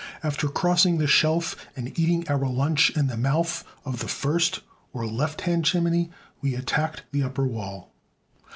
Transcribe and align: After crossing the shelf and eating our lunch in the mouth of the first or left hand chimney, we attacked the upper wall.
After 0.23 0.47
crossing 0.47 0.97
the 0.97 1.05
shelf 1.05 1.55
and 1.75 1.89
eating 1.99 2.27
our 2.27 2.47
lunch 2.47 2.89
in 2.97 3.05
the 3.05 3.15
mouth 3.15 3.63
of 3.85 3.99
the 3.99 4.07
first 4.07 4.61
or 4.93 5.05
left 5.05 5.41
hand 5.41 5.63
chimney, 5.63 6.09
we 6.41 6.55
attacked 6.55 7.03
the 7.11 7.21
upper 7.21 7.45
wall. 7.45 7.93